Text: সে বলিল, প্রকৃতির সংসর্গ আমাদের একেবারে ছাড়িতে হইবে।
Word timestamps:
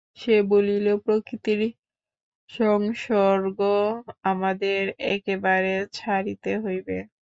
সে 0.17 0.35
বলিল, 0.51 0.85
প্রকৃতির 1.05 1.61
সংসর্গ 2.49 3.59
আমাদের 4.31 4.81
একেবারে 5.11 5.67
ছাড়িতে 5.93 6.51
হইবে। 6.63 6.97